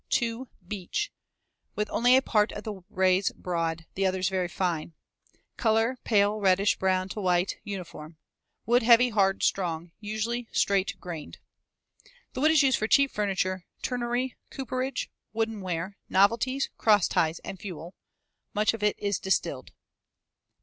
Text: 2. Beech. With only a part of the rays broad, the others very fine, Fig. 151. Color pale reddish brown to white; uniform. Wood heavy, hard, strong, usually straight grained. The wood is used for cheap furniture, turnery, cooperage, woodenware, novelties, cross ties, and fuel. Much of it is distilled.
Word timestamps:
2. 0.09 0.47
Beech. 0.67 1.11
With 1.75 1.87
only 1.91 2.15
a 2.15 2.23
part 2.23 2.51
of 2.53 2.63
the 2.63 2.81
rays 2.89 3.31
broad, 3.33 3.85
the 3.93 4.03
others 4.03 4.29
very 4.29 4.47
fine, 4.47 4.93
Fig. 4.93 5.63
151. 5.63 5.63
Color 5.63 5.97
pale 6.03 6.39
reddish 6.39 6.75
brown 6.79 7.07
to 7.09 7.21
white; 7.21 7.57
uniform. 7.63 8.17
Wood 8.65 8.81
heavy, 8.81 9.09
hard, 9.09 9.43
strong, 9.43 9.91
usually 9.99 10.47
straight 10.51 10.95
grained. 10.99 11.37
The 12.33 12.41
wood 12.41 12.49
is 12.49 12.63
used 12.63 12.79
for 12.79 12.87
cheap 12.87 13.11
furniture, 13.11 13.67
turnery, 13.83 14.33
cooperage, 14.49 15.11
woodenware, 15.35 15.97
novelties, 16.09 16.71
cross 16.79 17.07
ties, 17.07 17.37
and 17.45 17.59
fuel. 17.59 17.93
Much 18.55 18.73
of 18.73 18.81
it 18.81 18.97
is 18.97 19.19
distilled. 19.19 19.71